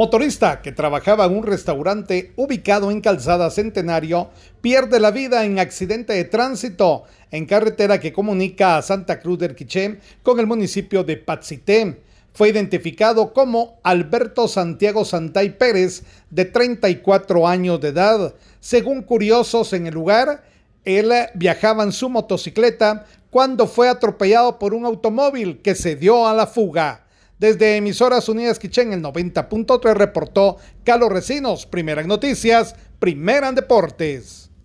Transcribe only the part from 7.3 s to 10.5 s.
en carretera que comunica a Santa Cruz del Quiché con el